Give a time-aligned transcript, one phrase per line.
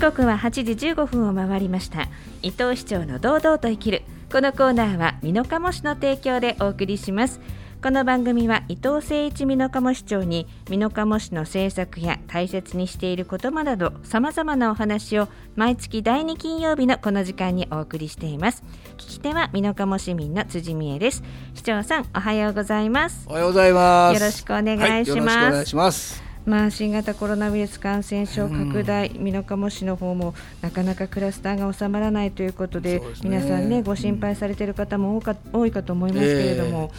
[0.00, 2.08] 刻は8時15分を回りました。
[2.42, 4.02] 伊藤市長の堂々と生きる。
[4.32, 7.38] このコーナーは美濃加茂市の提供でお送りします。
[7.82, 18.62] この番組は伊藤誠一美濃加茂市長に美濃加茂市の政策や大切にしている言葉などさまざまなお話を毎月第2金曜日のこの時間にお送りしています。
[18.96, 21.22] 聞き手は美濃加茂市民の辻美恵です。
[21.54, 23.26] 市長さんおはようございます。
[23.28, 24.14] おはようございます。
[24.14, 36.90] よろしくお願いします、はい、よろしくお願いしますまあ、新型コロナウイルス感染症拡大、美濃加茂市の方もなかなかクラスターが収まらないということで、でね、皆さんね、ご心配されている方も多か多いかと思いますけれども、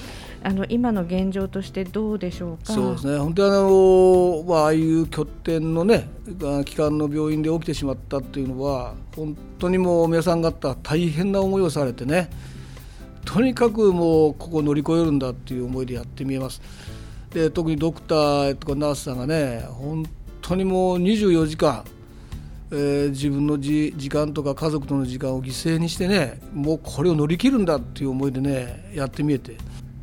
[0.42, 2.72] えー、あの今の現状としてどうでしょうか？
[2.74, 6.08] そうですね本当にあの、まあ、ああいう拠点のね、
[6.64, 12.30] 機関の病院で起きてしまったっていうのは、本当にもう皆さん方、大変な思いをされてね、
[13.26, 16.62] とにかくもうここを乗り越えるんだっていう思いでやってみえます。
[17.34, 20.06] で特にドクターとかナースさんがね本
[20.42, 21.84] 当にもう24時間、
[22.72, 29.58] えー、自分の時間とか家族との時間を犠牲にしてねもうこれを乗り切るんだっていう思いでねやってみえて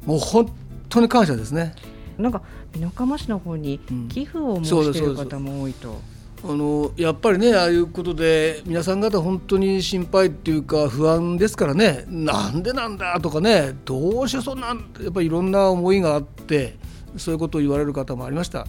[0.06, 0.50] もう本
[0.88, 1.74] 当に感謝ですね。
[2.16, 6.00] なんか美濃市の方に寄付を申している方も多いと。
[6.44, 16.76] あのやっぱりねああいうことで皆さん方本当に心配っていうか不安ですからねなんでなんだとかねどうしてそんなんやっぱりいろんな思いがあって
[17.16, 18.60] そういうことを言われる方もありました。
[18.60, 18.66] だ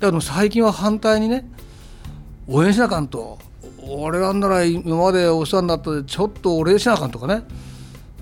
[0.00, 1.48] けど最近は反対にね
[2.46, 3.38] 応援しなあかんと。
[3.86, 7.42] 俺なんなら今までお世話になったでちょっとお礼しなあかんとかね。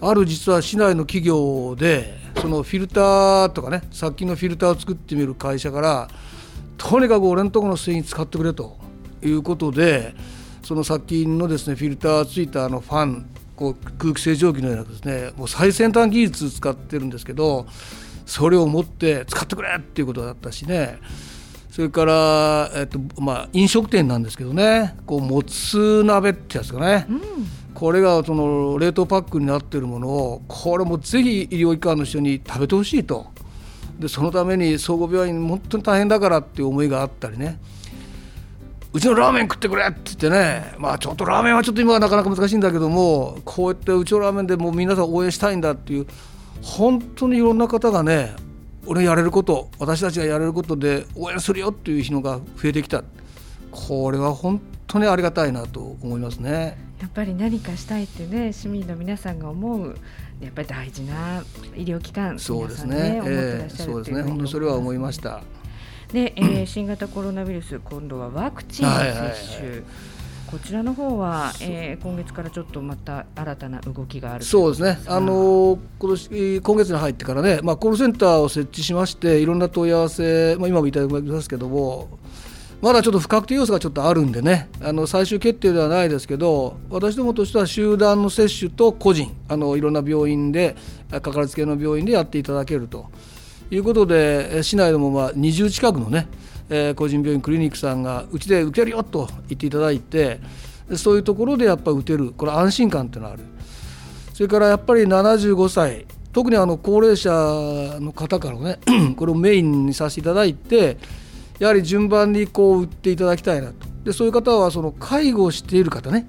[0.01, 6.09] ある実は市内の企業でそのフィルターとかね殺菌のフィルターを作ってみる会社から
[6.77, 8.83] とにかく俺のところの製品使ってくれと。
[9.27, 10.15] いうことで
[10.63, 17.67] その殺菌のですねフィルターついたあのファンこう空気清浄機のようなですねもう最先端技術使ってるんですけど
[18.27, 20.99] それを持って使ってくれっていうことだったしね。
[21.71, 24.95] それから、えっとまあ、飲食店なんですけどね。
[25.07, 27.21] こうもつ鍋ってやつがね、うん、
[27.73, 33.27] これがその冷凍パックになってるものをこれもぜひ医療機関の人に食べてほしいと。
[33.99, 37.59] でそのために総合病院本当に大変だからっていう思いがあったりね。
[38.93, 40.75] うちのラーメン食ってくれって言ってね。
[40.79, 46.07] まあちょっとラーメンはちょっと今はなかなか難しいんだけどもこうやってうちのラーメンでもう皆さん応援したいんだっていう
[46.61, 48.35] 本当にいろんな方がね
[48.87, 53.05] 俺やれること私たちがやれることで応援するよっていうのが増えてきた。
[53.71, 56.77] これは本当にありがたいなと思いますね。
[57.01, 59.97] やっぱり何かしたいってね市民の皆さんが思う
[60.41, 61.43] やっぱり大事な
[61.75, 64.23] 医療機関、そうですね、えー、そうですね。
[64.23, 65.43] 本当にそれは思いました。
[66.13, 69.33] で、えー、新型コロナウイルス今度はワクチン接種、はいはいはい
[70.53, 82.19] こちらの方は、えー、今月からちょっとまた新たな動きがあるそうですね、あの今年今月に入ってからね、まあ、コールセンターを設置しまして、いろんな問い合わせ、まあ、今もいただきますけども、
[82.83, 90.77] まだちょっと不確定要素がちょっとあるんでね、あの最終決定ではないですけど、私どもとしては集団の接種と個人、あのいろんな病院で、
[91.11, 93.07] かかりつけの病院でやっていただけると
[93.71, 96.29] いうことで、市内でもまあ20近くのね、
[96.71, 100.41] え、個人病院クリニックさんがうちで受けるよと言っていただいて
[100.97, 103.45] そういうところでやっぱり打てるこれ安心感っていうのがある。
[104.33, 107.31] それからやっぱり75歳特にあの高齢者
[108.01, 108.79] の方からね
[109.17, 110.97] これをメインにさせていただいて
[111.59, 113.75] やはり順番にこう打っていただきたいなと。
[114.05, 116.27] でそういう方はその介護をしている方ね。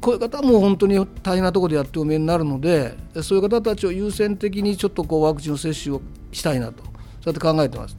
[0.00, 6.00] こういう方も本当に大変なところでやってお見えになるのでそういう方たちを優先的にちょっとこうワクチンの接種を
[6.32, 6.82] したいなと。
[6.82, 6.92] そう
[7.26, 7.96] やって考えてます。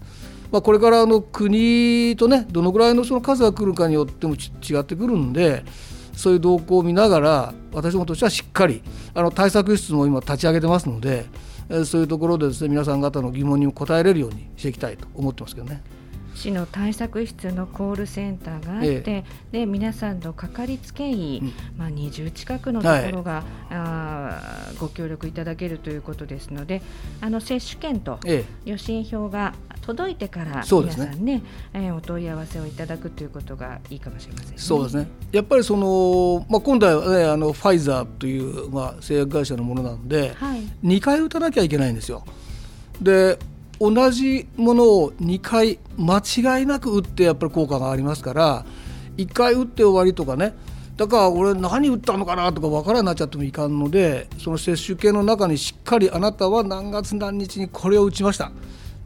[0.56, 5.66] まあ、これからの国とねどのぐらいのその数が来るかによっても違ってくるんで
[6.16, 8.82] そういう動向を見ながら私どもとしてはしっかり
[9.14, 11.26] あの対策室も今立ち上げてますので
[11.84, 15.84] そういうところでですね皆さん方の疑問に答えれるようにしていきたいと思ってますけどね。
[16.36, 19.04] 市の対策室のコールセンターがあって、え
[19.54, 24.42] え、で皆さんのかかりつけ医、うん、まあ、20近くのところが、はい、あ
[24.78, 26.82] ご協力いただけるということですので
[27.22, 28.20] あの接種券と
[28.66, 29.54] 予診票が
[29.86, 31.42] 届いてから皆さんねね、
[31.74, 35.08] えー、お問い合わせをいただくということがいいかもしれません、ね、そうですね。
[35.32, 42.24] やっぱりその、まあ、今度は、ね、あのファイザーという、まあ、製薬会社のものなんで、はい、2回打たなきゃいけないんですよ。
[43.00, 43.38] で
[43.80, 46.20] 同じものを2回間
[46.60, 48.66] 違いなく打ってやっぱり効果がありますから
[49.18, 50.54] 1回打って終わりとかね。
[50.98, 58.52] だから俺何打ったのかなとか分からなっちゃってもいかんのでその接種券の中にしっかりあなたは何月何日にこれを打ちました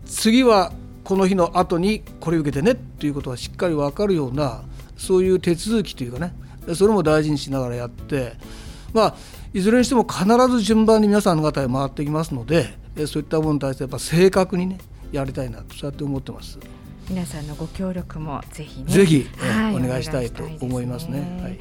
[0.10, 0.72] 次は
[1.04, 4.64] この日の後にこれ受けてねっていうことがしっかり分かるような
[4.98, 6.34] そういう手続きというかね。
[6.76, 8.34] それも大事にしながらやって。
[8.94, 9.16] まあ
[9.54, 12.76] いずれにしても必ず順番に皆さんの方へ回ってきますので
[13.08, 14.78] そういったものに対してやっぱ正確にね
[15.12, 16.60] やりたいなとそうやって思ってます。
[17.10, 18.94] 皆さんのご協力もぜひね。
[18.94, 21.20] ぜひ、はいお願いしたいと思いますね。
[21.20, 21.60] いしたはいい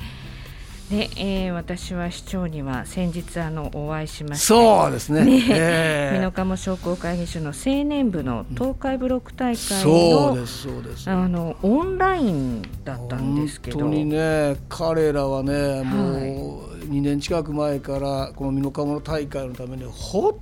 [0.91, 5.25] で、えー、私は市長には先日あのお会いしましてそうですね。
[5.25, 11.11] ねええ美濃加茂商工会議所の青年部の東海ブロック大会の,、そうですそうです。
[11.11, 20.35] あのオンラインだったんですけど本当にね彼らはねもうはい2年近く前からこの美濃加茂大会のために本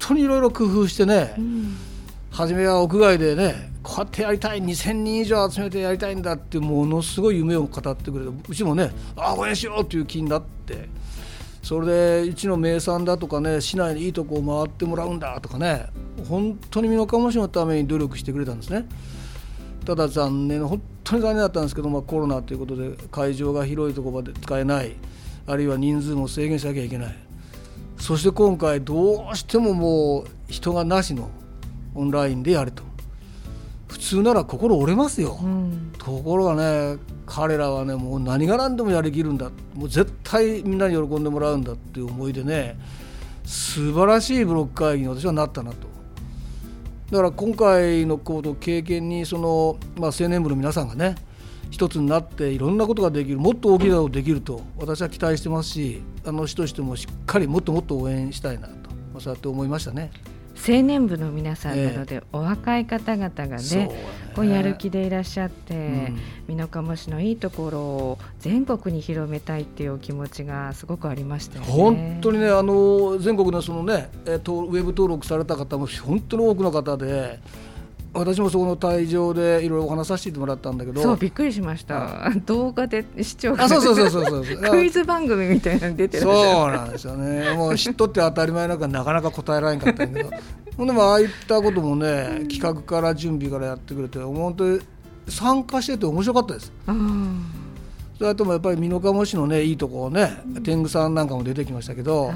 [0.00, 1.76] 当にいろいろ工夫してね、うん
[2.38, 10.88] 初めは屋外でねこうやってやりたい2,000人以上集めてやりたいんだってものすごい夢を語ってくれてうちもねああ応援しようという気になって
[11.64, 15.86] それでうちの名産だとかね市内にいいとこを回ってもらうんだとかね
[16.28, 18.86] 本当に美濃加茂市のために努力してくれたんですね。
[19.84, 24.92] ただ残念本当に残念だったんですけど、まあ、コロナということで会場が広いところまで使えない
[25.46, 27.16] あるいは人数も制限しなきゃいけない
[27.96, 31.30] そして今回どうしてももう人がなしの
[31.98, 32.82] オンラインでやると。
[33.88, 35.92] 普通なら心折れますよ、うん。
[35.98, 39.50] ところがね彼らはねもう何が何でもやりきるんだ。
[39.74, 42.78] もう絶対みんなに喜んでもらうんだっていう思いでね
[43.44, 45.88] 素晴らしいブロック会議に私はなったなと。
[47.10, 51.14] だから今回のことを経験にその、まあ、青年部の皆さんがね
[51.70, 60.10] 一つになっていろんなことができるもっと大きなことができると私は期待してますしあの市としてもしっかりもっともっと応援したいなと、まあ、そうやって思いましたね。
[60.66, 63.90] 青年部の皆さんなので、お若い方々がね
[64.34, 66.18] こうやる気でいらっしゃって、うん。
[66.48, 71.66] 美濃加茂市のいいところを全国に広めたいっていうお気持ちがすごくありましたよね。
[71.70, 77.38] 本当にねあの全国のそのね、えーとウェブ登録された方も本当に多くの方で
[78.14, 81.02] 私もそこの会場でいろいろお話しさせてもらったんだけど。
[81.02, 82.30] そうびっくりしました。
[82.46, 84.44] 動画で視聴があそうそうそうそうそう。
[84.44, 86.22] そ うクイズ番組みたいなの出てる。
[86.22, 87.54] そうなんですよね。
[87.54, 90.30] もう知っとって当たり前なんかなかなか答えられんかったんだけど。
[90.76, 94.80] ほんでもああいったこともね企画から準備からやってくれて本当に
[95.28, 96.72] 参加してて面白かったです。
[96.86, 97.44] うん
[98.16, 102.34] それともやっぱり美濃加茂市のねいいとこをね天狗さんなんかも出てきましたけど、はい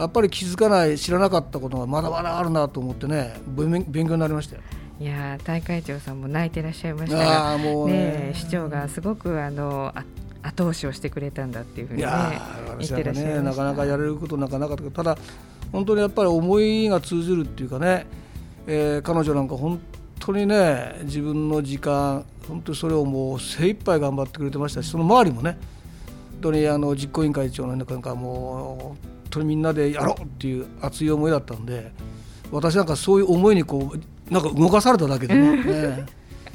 [0.00, 4.62] やっぱり気づかない知らなかったことがまだまだあるなと思ってね勉勉強になりましたよ。
[5.00, 10.04] いやー大会長さんも泣いてらっしゃいましたあがあもうねねえ市長がすごくあのあ
[10.42, 12.08] 後押しをしてくれたんだっていうふうにね
[12.78, 15.16] 言ってらっしゃいましたねなかなかやれることなかなかっただ
[15.72, 18.06] 本当にやっぱり思いが通ずるっていうかね、
[18.66, 19.80] えー彼女なんか本
[20.18, 25.56] 当にね自分の時間本当にそれをもう精一杯頑張ってくれてましたしその周りもね
[26.32, 28.98] 本当にあの実行委員会長のなんかもう本
[29.30, 31.92] 当にみんなでやろうっていう熱い思いだったんで
[32.50, 35.64] 私なんかそういう思いにこうなんか動かされただけでね。
[35.64, 36.06] ね。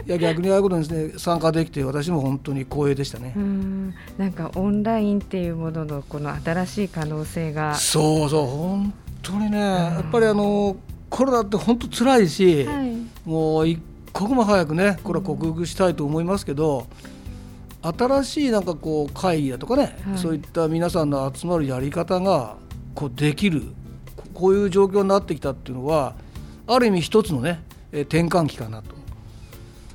[0.06, 3.34] いや逆にああいうことにです、ね、参加できて私も本当に光栄でしたね。
[3.36, 3.94] うん。
[4.18, 7.74] なんかオンラインっていうもののこの新しい可能性が。
[7.76, 8.94] そうそう本
[9.24, 10.76] 当にね、やっぱりあの
[11.10, 12.96] コロナって本当辛いし、はい。
[13.26, 13.80] もう一
[14.14, 16.86] 刻も早くねこれは克服したいと思いますけど、
[17.82, 20.18] 新しいなんかこう会議だとかね、はい。
[20.18, 22.58] そういった皆さんの集まるやり方が
[22.96, 23.64] こうできる
[24.34, 26.16] こういう状況になってきたっていうのは
[26.66, 27.62] ある意味一つのね
[27.92, 28.96] 転換期かなと。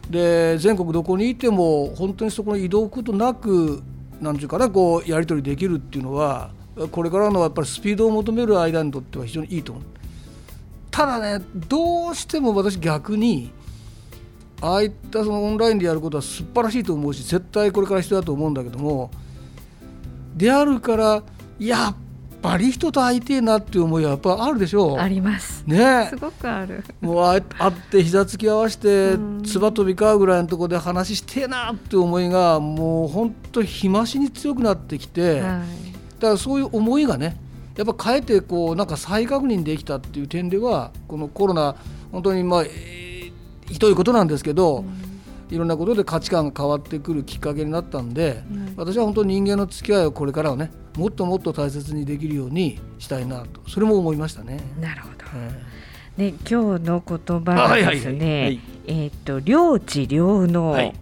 [0.08, 3.82] で全国どこにいても本当にそこに移動ことなく
[4.20, 6.50] なんていうかなこうやり取りできるっていうのは
[6.90, 9.84] これからのやっぱりスピードを求める間にとっては非常にいいと思う。
[10.90, 13.50] ただねどうしても私逆に
[14.60, 19.10] ああいったそのオンラインでやることは素晴らしいと思うし絶対これから必要だと思うんだけども
[20.36, 21.22] であるから
[21.58, 21.96] やっ
[22.40, 24.98] ぱり人と会いてえなっていう思いはやっぱあるでしょう。
[24.98, 25.62] あります。
[25.66, 26.08] ね。
[26.10, 26.84] すごくある。
[27.00, 29.42] もうあ会って膝つき合わせてうん。
[29.42, 36.20] つば飛び交うぐらいのところで話してえなって思いがもう本当日増しに強くなってきて、だはい。
[36.20, 37.36] からそういう思いがね
[37.76, 41.76] やっぱ変えてこうなんか再確認できたっていう点ではこのコロナ
[42.12, 43.00] 本当にまあ、えー
[43.70, 44.84] ひどいことなんですけど、
[45.48, 54.60] いろんなことで価値観が変わってくるきっかけになったんで、うん私は本当に人間の付き合いをこれからはねもっともっと大切にできるようにしたいなとそれも思いましたね。
[54.80, 55.14] なるほど。
[55.36, 55.80] え
[56.18, 60.94] で今日の言葉がですねえっと領地領能、はい。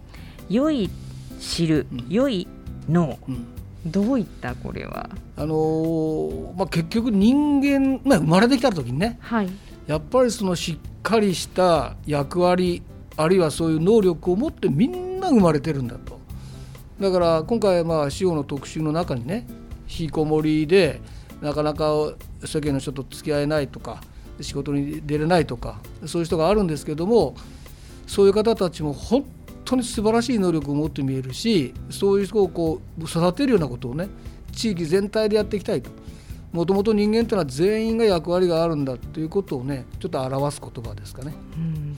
[0.49, 0.89] 良い
[1.39, 2.05] 知るうん。
[2.09, 2.47] 良い
[2.87, 3.91] 脳ーうん。
[3.91, 5.09] どういったこれは？
[5.37, 9.49] あのーまあ、結局人間、まあ、生まれてきた時にねはい。
[9.87, 12.83] やっぱりそのしっかりした役割
[13.17, 16.19] あるいはそういう能力を持ってみんな生まれてるんだと。
[16.99, 19.47] だから今回まあ司法の特集の中にね
[19.89, 21.01] 引きこもりで
[21.41, 22.13] なかなか
[22.45, 24.01] 世間の人と付き合えないとか
[24.41, 27.35] 仕事に出れないとかそういう人があるんですけども
[28.07, 29.25] そういう方たちも本
[29.65, 34.07] 当に素晴らしい能力を持って見えるしそういう人をこう育てるようなことをね
[34.51, 35.91] 地域全体でやっていきたいと。
[36.51, 41.33] もともと人間というのは全員が役割があるんだということをねちょっと表す言葉ですかね。
[41.55, 41.97] うん。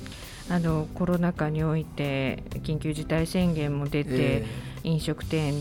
[0.50, 5.54] あのコロナ禍において緊急事態宣言も出て、えー、飲食店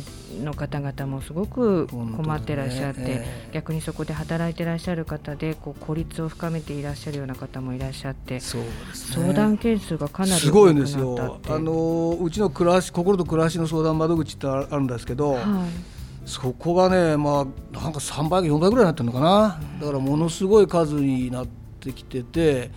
[0.42, 3.46] の方々もすごく困ってらっしゃって、ねえ。
[3.50, 11.38] ー、逆にそこで働いてらっしゃる方でこう孤立を深めていらっしゃるような方もいらっしゃってそうです、ね、相談件数がかなりすごいんですよ。
[11.48, 15.99] あのうちの暮らし心と暮らしの相談窓口ってあるんですけど、はい
[16.30, 21.46] そこがね、まあ、なんか3倍か4倍ぐらいになってるのかな、だからものすごい数になっ
[21.80, 22.70] てきてて、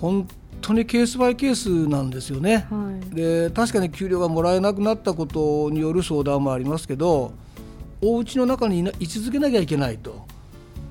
[0.00, 0.28] 本
[0.60, 7.32] 当にケースバイケースなんですよね、はい、で確かに給料がもらえなくなったことによる相談もありますけど
[8.00, 10.26] お家の中に居続けなきゃいけないと。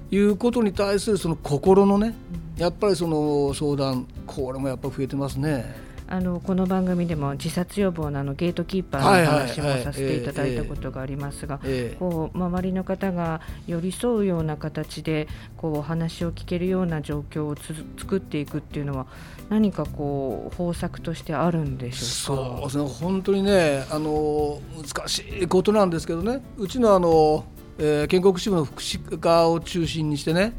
[0.09, 2.15] いうことに対するその心のね
[2.57, 5.86] やっぱりその相談これもやっぱ増えてますね。
[6.09, 11.59] あのこの番組でも自殺予防のあのゲートキーパーの話もさせていただいたことがありますが、
[11.99, 19.05] こう周りの方が寄り添うような形でこうお話を聞けるような状況をつ作っていくっていうのは
[19.49, 22.69] 何かこう方策としてあるんでしょうか？
[22.69, 27.43] そうですね本当にねあの難しいことなんですけどねうちのあの、
[27.79, 30.53] えー、建国支部の福祉課を中心にしてね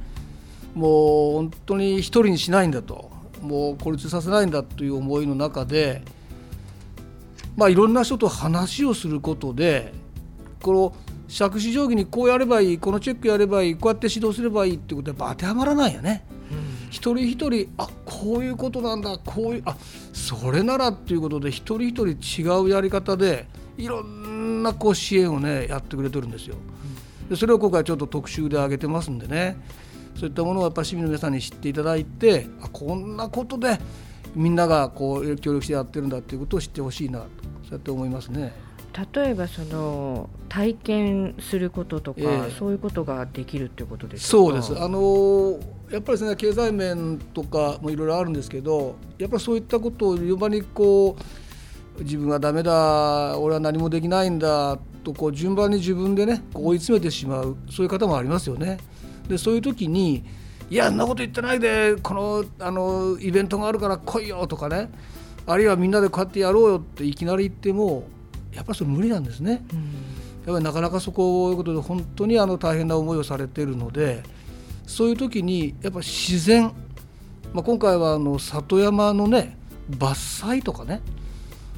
[0.75, 3.17] もう本当に一人にしないんだと。
[3.41, 6.03] もう孤立させないんだという思いの中で、
[7.57, 9.93] まあ、いろんな人と話をすることで
[10.63, 10.95] この
[11.29, 16.25] 杓子定規にこうやればいいこのチェックやればいいこうやって指導すればいいってことはやっぱ当てはまらないよね。
[16.51, 19.77] うん、一人一人あこういうことなんだこういうあ
[20.13, 26.57] それならっていうことで一人一人違うやり方でいろんなこう支援をねやってくれてるんですよ。
[27.29, 29.61] でそれを今回ちょっと特集で挙げてますんでね。
[30.19, 33.79] そういったものをやっぱ市民の皆さんに知っていただいてあこんなことで
[34.35, 37.27] みんながこう協力してやってるんだっていうことを知ってほしいなと
[37.63, 38.53] そうやって思いますね。
[39.15, 51.17] 例えばその体験することとか、えー、そういうことができるっていうことですそうですあのやっぱりですね経済面とかもいろいろあるんですけどやっぱりそういったことを言う場にこ
[52.01, 58.79] う自分はダメだ俺は何もできないんだとこう順番に自分でね追い詰めてしまうそういう方もありますよね。
[59.29, 60.25] でそういう時に
[60.71, 64.91] いやそんなこと言ってないでこのあのイベントがあるから来いよとかね
[65.47, 68.05] あるいはみんなでこうやってやろうよっていきなり言っても
[68.53, 69.65] やっぱりそれ無理なんですね。
[69.73, 74.23] うん、やっぱりなかなかそこいうことで本当にあの大変な思いをされているので
[74.87, 76.73] そういう時にやっぱ自然、
[77.53, 79.57] まあ、今回はあの里山のね
[79.91, 81.01] 伐採とかね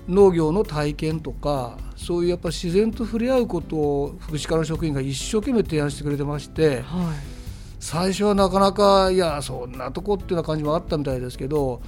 [0.09, 7.40] 農業の体験とかそういうやっぱ自然と触れ合うことを福祉課の職員が一生懸命提案してくれてまして、はい、
[7.81, 11.81] 最初はなかなかいやそんなとこっていうような感じもあったみたいですけど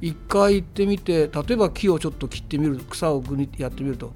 [0.00, 4.12] 一回行ってみて例えば木をちょっと切ってみる草をぐにやってみると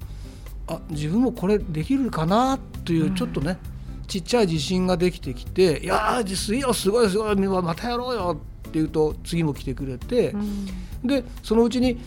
[0.67, 3.57] あ自分もこれできるかなというちょっとね、
[4.01, 11.97] うん、ちっちゃい自信ができてきて「いや自炊よすごいすごいまたやろうよ」って言うと次も来てくれて、うん、でそのうちに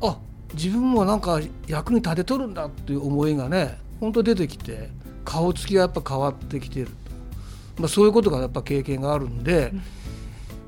[0.00, 0.18] あ
[0.54, 4.90] 自分もなんか役に立てとるんだっていう思いがね本当出てきて
[5.24, 6.88] 顔つきがやっぱ変わってきてる
[7.78, 9.72] まあ、そういうことがやっぱ経験があるんで、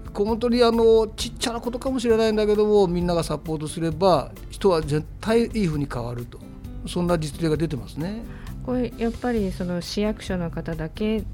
[0.07, 6.39] うん、本当にあのちっちゃなことかもしれないんだけどもみんながサポートすれば人は絶対いいふうに変わると
[6.87, 8.23] そんな実例が出てますね。
[8.65, 11.25] これやっぱりその市役所の方だけ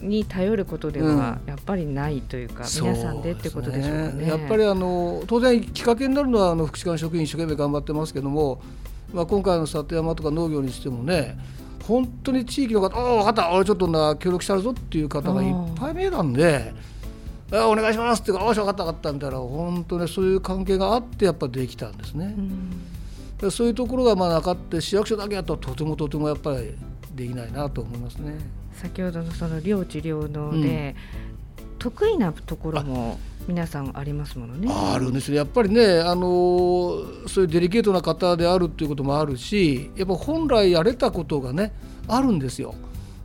[0.00, 4.24] に頼ることではやっぱりないというか、うん、皆さんでってことでしょうかね。
[4.24, 8.62] ねやっぱりあの当然きっかけになるのはあの福祉課の職員一生懸命頑張ってますけども、
[9.12, 11.38] まあ、今回の里山とか農業にしてもね
[11.90, 16.72] 本当に地域の方「ああ分かった俺ちょっとな協力したるぞ」っていう方がいっぱい見えたんで
[17.52, 22.36] 「あお願いします」っていうか「ああ分かった分かった」みたいな本当にそういう関係があってやっぱできたんですね。
[23.42, 26.76] うん、そういうところがまあなかって市役所だけやととてもとてもやっぱり
[27.16, 28.38] できないなと思いますね。
[28.72, 30.94] 先ほどのその領地領能で、
[31.58, 33.18] うん、得意なところも
[33.50, 34.68] 皆さんありますものね。
[34.72, 41.72] あるんですよやっぱりねあのそういうデリケートな方であるっていうこともあるしやっぱ本来やれたことがね
[42.06, 42.76] あるんですよ。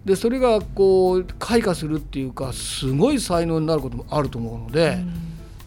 [0.03, 5.13] でそれがこう開花するっていうかすごい才能になることもあると思うので、うん、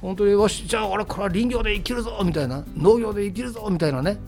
[0.00, 4.18] 本当によしじゃあ俺これは林業で生きるぞみたいな農業で生きるぞみたいなね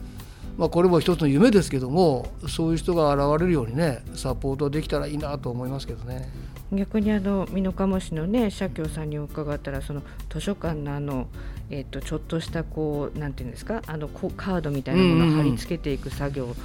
[0.61, 6.29] まあ、これも一つの夢ですけどもそういう人が現れるようにねサポートできたらいいなと思いますけどね。
[6.71, 11.29] 逆にあの美濃加茂市のね社協さんに伺ったらその図書館のあの、
[11.71, 16.57] えー、とちょっとしたこうなんていうんですかあのカードみたいなものを貼り付けていく作業、うんうん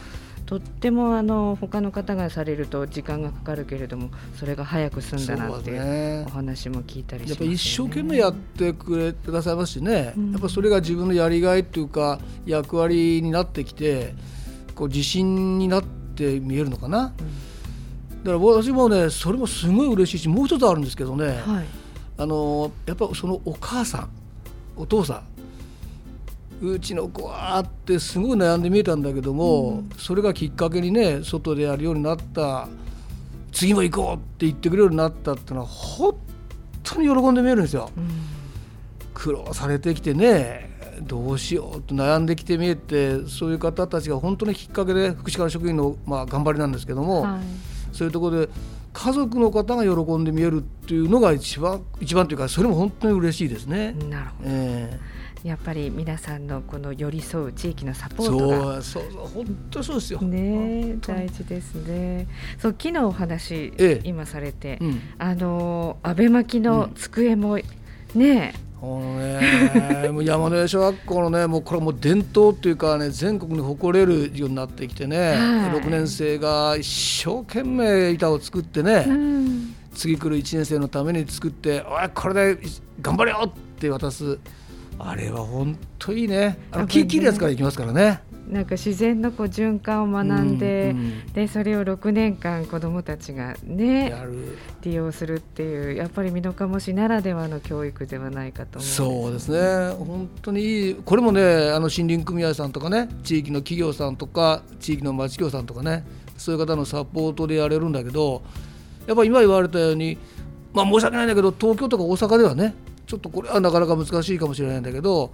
[0.46, 14.14] とってもあの他の方がされると時間がかかるけれどもそれが早く済んだなっていうお話も聞いたりします、ね、やっぱ一生懸命やってくれくださいますしね、うん、やっぱそれが自分のやりがいというか役割になってきて
[14.76, 21.66] こう自信になって見えるのかな、うん、だから私もねそれもすごい嬉しいしもう一つあるんですけどね、はい、
[22.18, 24.10] あのやっぱそのお母さん
[24.78, 25.35] お父さん
[26.62, 32.68] うちの子はってすごい悩んで見えたんだけども、うん、それがきっかけにね外でやるようになった
[33.52, 36.16] 次も行こうって言ってくれるようになったっていうのは本
[36.84, 37.90] 当に喜んで見えるんですよ。
[37.96, 38.10] うん、
[39.14, 48.50] 苦労されてきてねどうしようと悩んできて見えてそういう方たちが本当にきっかけで福祉課の職員の、まあ、頑張りなんですけども、はい、そういうところで
[48.94, 53.92] 家族の方が喜んで見えるっていうのが一番一番というかそれも本当に嬉しいですね。
[54.10, 75.38] なるほど、えーやっぱり皆さんのこの寄り添う地域のサポートがそうそう本当そうですよね大事ですねそう昨日お話、ええ、今されて、うん、あの安倍巻の机も、うん、ねこのね、もう山の上小学校のね、もうこれもう伝統というかね、全国に誇れるようになってきてね、はい、
[75.80, 82.62] 6年生が一生懸命板を作ってね、うん、次来る1年生のために作って、おい、これで
[83.02, 84.38] 頑張れよって渡す。
[85.00, 86.58] あれは本当いいね。
[86.72, 88.22] あの木切るやつからいきますからね。
[88.48, 94.14] なんか自然のこう循環を学んで、うんうん、でそれを6年間子どもたちがね
[94.84, 99.96] 利用するっていうやっぱり美濃加茂市ならではの教育ではないかとそうですね。
[99.96, 100.96] 本当にいい。
[100.96, 106.06] これもねあの森林組合さんとかね地域の企業さんとか地域の町協さんとかね
[106.38, 108.44] そういう方のサポートでやれるんだけど
[109.08, 110.18] やっぱ今言われたように
[110.74, 112.76] まあ申し訳ないんだけど東京とか大阪ではね
[113.06, 115.32] ちょっとこれはなかなか難しいかもしれないんだけど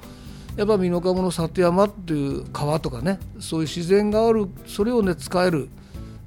[0.57, 5.69] やっぱ美濃加茂の里山っていう川とかねそういう自然があるそれをね使える、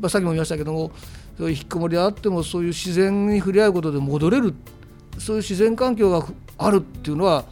[0.00, 0.92] まあ、さっきも言いましたけども
[1.36, 4.54] そういう引っこもりあってもそういう自然に触れ合うことで戻れる。
[5.18, 6.26] そういう自然環境が
[6.58, 7.44] あるっていうのは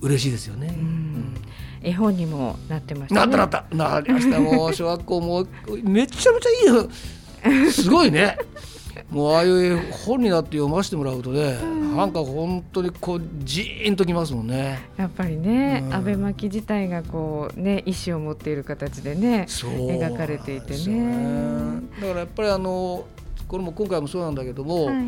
[0.00, 0.74] 嬉しいですよね。
[0.78, 1.34] うん。
[1.82, 3.76] 絵本にもなってました、ね、なったなった。
[3.76, 4.40] なりました。
[4.40, 5.46] もう小学校も
[5.82, 8.36] めちゃめちゃいいよすごいね
[9.10, 14.88] もうああいう本になって読ませてもらうとね、うん、なんか本当にこうジーンときますもんね。
[14.96, 23.06] やっぱりね、うん、安倍巻自体がこうね意思を持っている形でね描かれていてね、ね、だからやっぱりあの
[23.48, 25.04] これも今回もそうなんだけども、はい、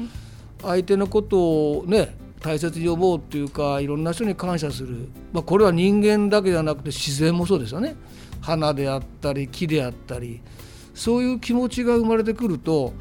[0.63, 7.97] 相手のことをね大切に思うっていうかいろんな人に感謝する、まあ、これは人間だけじゃなくて自然もそうですよね。
[8.41, 10.41] 花であったり木であったり。
[10.99, 12.93] そういう気持ちが生まれてくると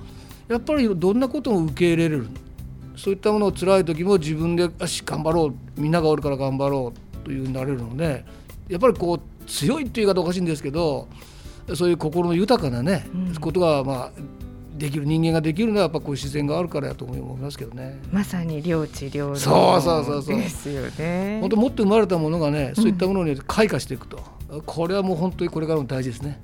[0.48, 2.28] やっぱりどんなことも受け入れれる
[2.96, 8.26] そういったものを辛い時も自分でよし頑張ろうみんながおるから頑張ろうというふうになれるので
[8.68, 11.08] やっぱりこう強いっていう言い方おかしいんですけど
[11.76, 14.12] そういう心の豊かなね、うん、ことがまあ
[14.78, 18.00] できる人間ができるのはやっぱこう自然があるからやと思いますけどね。
[18.12, 21.40] まさに領地領土そうそうそうそうですよね。
[21.42, 26.44] 本当持って生まれたものがね、そういったものに開花していくと、うん、これはもう本当にこれからも大事ですね。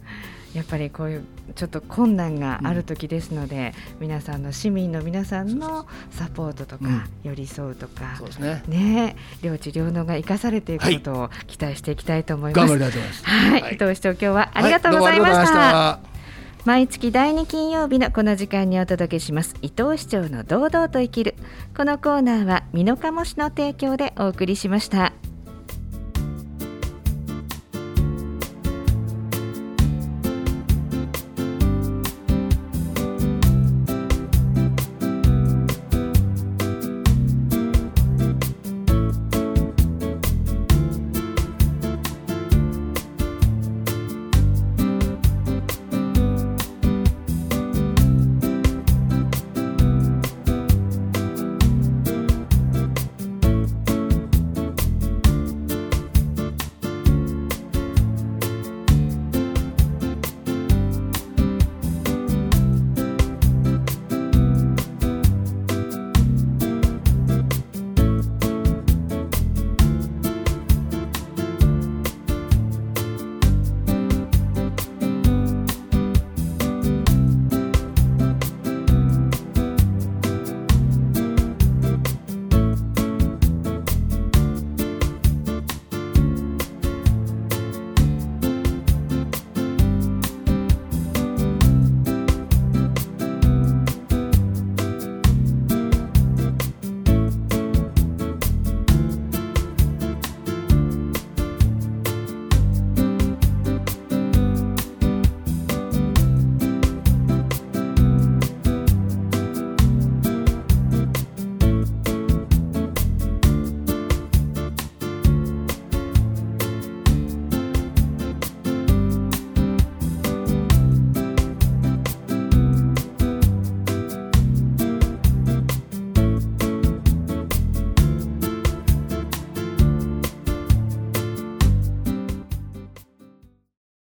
[0.54, 8.64] やっぱりこういうちょっと困難がある時ですので、うん、皆さんの市民の皆さんのサポートとか、寄り添うとか、そうですね。
[8.68, 12.78] ね領地領能が生かされていくことを期待していきたいと思います。
[13.24, 15.58] はい、はい、伊藤市長今日はありがとうございました。
[15.58, 16.14] はい。
[16.66, 19.56] 毎月第2金曜日のこの時間にお届けします。
[19.62, 21.36] 伊藤市長の堂々と生きる。
[21.76, 25.12] このコーナーは美濃加茂市の提供でお送りしました。